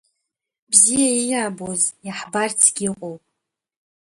Бзиа 0.69 1.09
ииабоз, 1.15 1.81
иаҳбарцгьы 2.05 2.83
иҟоу! 2.89 3.15